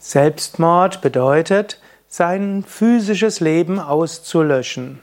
[0.00, 5.00] Selbstmord bedeutet, sein physisches Leben auszulöschen.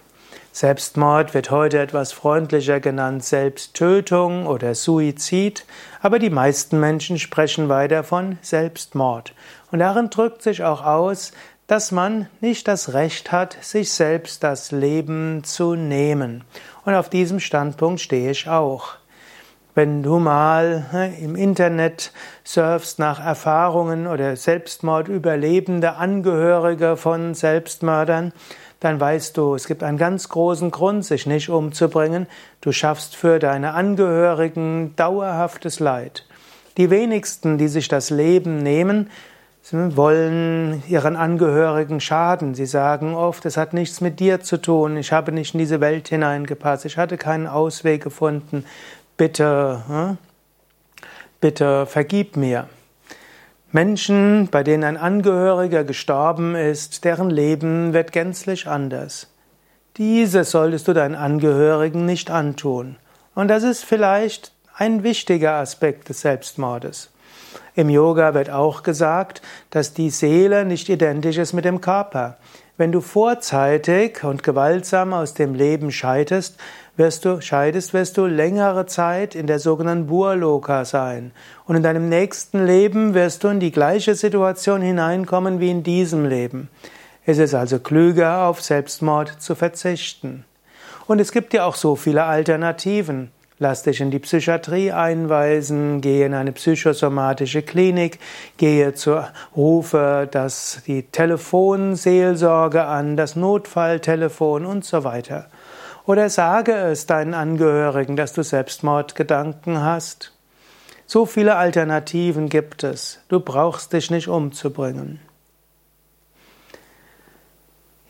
[0.54, 5.66] Selbstmord wird heute etwas freundlicher genannt Selbsttötung oder Suizid,
[6.02, 9.34] aber die meisten Menschen sprechen weiter von Selbstmord.
[9.70, 11.34] Und darin drückt sich auch aus,
[11.68, 16.46] dass man nicht das Recht hat, sich selbst das Leben zu nehmen.
[16.86, 18.96] Und auf diesem Standpunkt stehe ich auch.
[19.78, 20.86] Wenn du mal
[21.20, 22.14] im Internet
[22.46, 28.32] surfst nach Erfahrungen oder Selbstmordüberlebende Angehörige von Selbstmördern,
[28.80, 32.28] dann weißt du, es gibt einen ganz großen Grund, sich nicht umzubringen.
[32.62, 36.26] Du schaffst für deine Angehörigen dauerhaftes Leid.
[36.78, 39.10] Die wenigsten, die sich das Leben nehmen,
[39.72, 42.56] wollen ihren Angehörigen schaden.
[42.56, 45.82] Sie sagen oft, es hat nichts mit dir zu tun, ich habe nicht in diese
[45.82, 48.64] Welt hineingepasst, ich hatte keinen Ausweg gefunden
[49.18, 50.18] bitte, hm,
[51.40, 52.68] bitte vergib mir.
[53.72, 59.28] Menschen, bei denen ein Angehöriger gestorben ist, deren Leben wird gänzlich anders.
[59.98, 62.98] Dieses solltest du deinen Angehörigen nicht antun.
[63.34, 67.10] Und das ist vielleicht ein wichtiger Aspekt des Selbstmordes.
[67.76, 72.38] Im Yoga wird auch gesagt, dass die Seele nicht identisch ist mit dem Körper.
[72.78, 76.58] Wenn du vorzeitig und gewaltsam aus dem Leben scheidest,
[76.98, 81.32] wirst du, scheidest, wirst du längere Zeit in der sogenannten Burloka sein.
[81.66, 86.26] Und in deinem nächsten Leben wirst du in die gleiche Situation hineinkommen wie in diesem
[86.26, 86.70] Leben.
[87.26, 90.46] Es ist also klüger, auf Selbstmord zu verzichten.
[91.08, 93.32] Und es gibt ja auch so viele Alternativen.
[93.58, 98.20] Lass dich in die Psychiatrie einweisen, gehe in eine psychosomatische Klinik,
[98.58, 105.48] gehe zur Rufe das, die Telefonseelsorge an, das Notfalltelefon und so weiter.
[106.06, 110.34] Oder sage es deinen Angehörigen, dass du Selbstmordgedanken hast.
[111.08, 113.20] So viele Alternativen gibt es.
[113.28, 115.20] Du brauchst dich nicht umzubringen.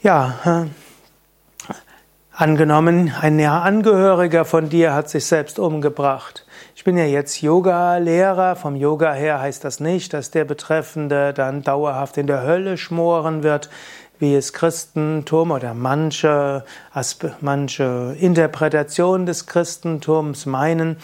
[0.01, 0.67] Ja,
[2.37, 6.45] Angenommen, ein näher Angehöriger von dir hat sich selbst umgebracht.
[6.75, 8.57] Ich bin ja jetzt Yoga-Lehrer.
[8.57, 13.43] Vom Yoga her heißt das nicht, dass der Betreffende dann dauerhaft in der Hölle schmoren
[13.43, 13.69] wird,
[14.19, 16.63] wie es Christentum oder manche,
[17.41, 20.97] manche Interpretationen des Christentums meinen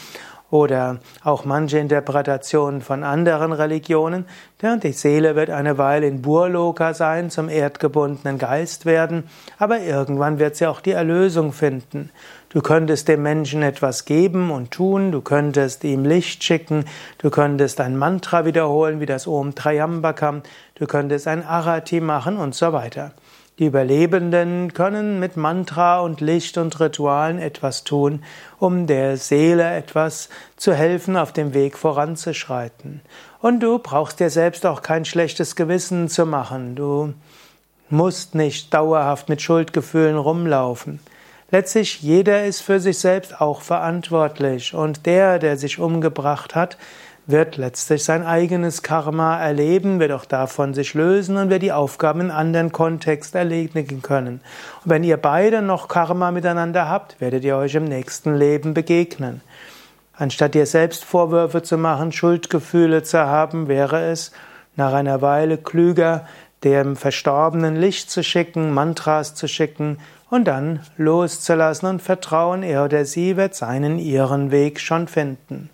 [0.51, 4.25] oder auch manche Interpretationen von anderen Religionen.
[4.62, 9.23] Die Seele wird eine Weile in Burloka sein, zum erdgebundenen Geist werden,
[9.57, 12.11] aber irgendwann wird sie auch die Erlösung finden.
[12.50, 16.84] Du könntest dem Menschen etwas geben und tun, du könntest ihm Licht schicken,
[17.17, 20.44] du könntest ein Mantra wiederholen, wie das Om Trayambakam,
[20.75, 23.13] du könntest ein Arati machen und so weiter.
[23.61, 28.23] Die Überlebenden können mit Mantra und Licht und Ritualen etwas tun,
[28.57, 33.01] um der Seele etwas zu helfen, auf dem Weg voranzuschreiten.
[33.39, 36.73] Und du brauchst dir selbst auch kein schlechtes Gewissen zu machen.
[36.73, 37.13] Du
[37.91, 40.99] musst nicht dauerhaft mit Schuldgefühlen rumlaufen.
[41.51, 46.78] Letztlich jeder ist für sich selbst auch verantwortlich und der, der sich umgebracht hat,
[47.28, 52.22] wird letztlich sein eigenes Karma erleben, wird auch davon sich lösen und wird die Aufgaben
[52.22, 54.42] in anderen Kontext erledigen können.
[54.84, 59.42] Und wenn ihr beide noch Karma miteinander habt, werdet ihr euch im nächsten Leben begegnen.
[60.14, 64.32] Anstatt dir selbst Vorwürfe zu machen, Schuldgefühle zu haben, wäre es
[64.76, 66.28] nach einer Weile klüger,
[66.64, 69.98] dem Verstorbenen Licht zu schicken, Mantras zu schicken
[70.30, 75.70] und dann loszulassen und vertrauen, er oder sie wird seinen ihren Weg schon finden.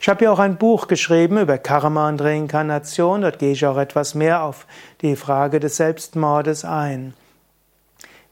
[0.00, 3.22] Ich habe ja auch ein Buch geschrieben über Karma und Reinkarnation.
[3.22, 4.66] Dort gehe ich auch etwas mehr auf
[5.00, 7.14] die Frage des Selbstmordes ein.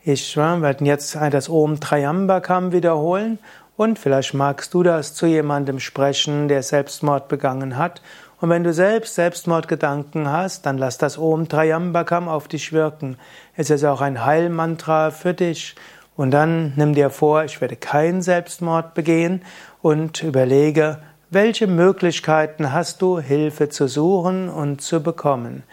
[0.02, 3.38] Ich werde jetzt das Om Trayambakam wiederholen
[3.76, 8.02] und vielleicht magst du das zu jemandem sprechen, der Selbstmord begangen hat.
[8.40, 13.16] Und wenn du selbst Selbstmordgedanken hast, dann lass das Om Trayambakam auf dich wirken.
[13.56, 15.74] Es ist auch ein Heilmantra für dich.
[16.16, 19.42] Und dann nimm dir vor, ich werde keinen Selbstmord begehen
[19.80, 20.98] und überlege,
[21.34, 25.64] welche Möglichkeiten hast du, Hilfe zu suchen und zu bekommen?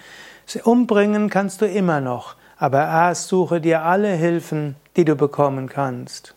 [0.64, 6.36] Umbringen kannst du immer noch, aber erst suche dir alle Hilfen, die du bekommen kannst.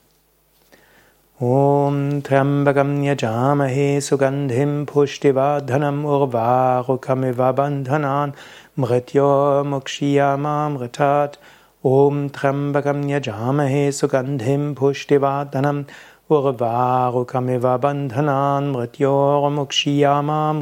[1.40, 8.34] Om Trambagam Yajamahe Sugandhim Pushtivadhanam Urvarukamiva Bandhanan
[8.76, 11.40] Mrityo Mukshiyama Mritat
[11.82, 15.86] Om Trambagam Yajamahe Sugandhim Pushtivadhanam
[16.30, 18.72] Urvarukamiva bandhanan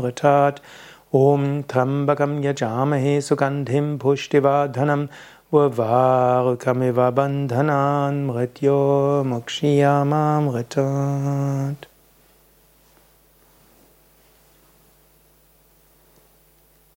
[0.00, 0.59] mritat
[1.12, 5.09] Om Trambakam yajamahe sugandhim pushtivadhanam
[5.53, 9.23] Urvarukamiva bandhanan mrityo
[10.43, 11.92] mritat